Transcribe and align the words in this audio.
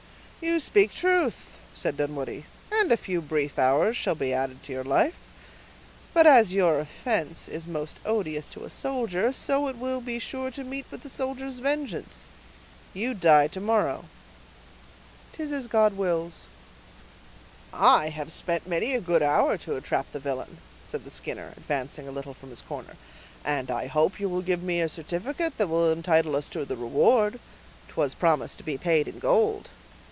"You 0.43 0.59
speak 0.59 0.91
truth," 0.91 1.59
said 1.75 1.97
Dunwoodie; 1.97 2.45
"and 2.71 2.91
a 2.91 2.97
few 2.97 3.21
brief 3.21 3.59
hours 3.59 3.95
shall 3.95 4.15
be 4.15 4.33
added 4.33 4.63
to 4.63 4.71
your 4.73 4.83
life. 4.83 5.13
But 6.15 6.25
as 6.25 6.51
your 6.51 6.79
offense 6.79 7.47
is 7.47 7.67
most 7.67 7.99
odious 8.05 8.49
to 8.51 8.63
a 8.65 8.69
soldier, 8.71 9.31
so 9.33 9.67
it 9.67 9.77
will 9.77 10.01
be 10.01 10.17
sure 10.17 10.49
to 10.49 10.63
meet 10.63 10.87
with 10.89 11.03
the 11.03 11.09
soldier's 11.09 11.59
vengeance. 11.59 12.27
You 12.91 13.13
die 13.13 13.49
to 13.49 13.59
morrow." 13.59 14.05
"'Tis 15.33 15.51
as 15.51 15.67
God 15.67 15.93
wills." 15.95 16.47
"I 17.71 18.09
have 18.09 18.31
spent 18.31 18.65
many 18.65 18.95
a 18.95 18.99
good 18.99 19.21
hour 19.21 19.59
to 19.59 19.75
entrap 19.75 20.11
the 20.11 20.19
villain," 20.19 20.57
said 20.83 21.03
the 21.03 21.11
Skinner, 21.11 21.53
advancing 21.55 22.07
a 22.07 22.11
little 22.11 22.33
from 22.33 22.49
his 22.49 22.63
corner, 22.63 22.95
"and 23.45 23.69
I 23.69 23.85
hope 23.85 24.19
you 24.19 24.27
will 24.27 24.41
give 24.41 24.63
me 24.63 24.81
a 24.81 24.89
certificate 24.89 25.59
that 25.59 25.67
will 25.69 25.91
entitle 25.91 26.35
us 26.35 26.47
to 26.47 26.65
the 26.65 26.75
reward; 26.75 27.39
'twas 27.89 28.15
promised 28.15 28.57
to 28.57 28.63
be 28.63 28.79
paid 28.79 29.07
in 29.07 29.19
gold." 29.19 29.69